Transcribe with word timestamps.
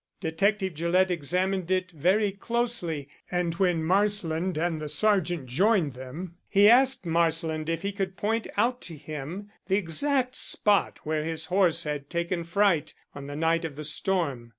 Detective 0.19 0.73
Gillett 0.73 1.11
examined 1.11 1.69
it 1.69 1.91
very 1.91 2.31
closely, 2.31 3.07
and 3.29 3.53
when 3.59 3.83
Marsland 3.83 4.57
and 4.57 4.81
the 4.81 4.89
Sergeant 4.89 5.45
joined 5.45 5.93
them 5.93 6.37
he 6.49 6.67
asked 6.67 7.05
Marsland 7.05 7.69
if 7.69 7.83
he 7.83 7.91
could 7.91 8.17
point 8.17 8.47
out 8.57 8.81
to 8.81 8.97
him 8.97 9.51
the 9.67 9.75
exact 9.77 10.35
spot 10.35 11.01
where 11.03 11.23
his 11.23 11.45
horse 11.53 11.83
had 11.83 12.09
taken 12.09 12.43
fright 12.43 12.95
on 13.13 13.27
the 13.27 13.35
night 13.35 13.63
of 13.63 13.75
the 13.75 13.83
storm. 13.83 14.49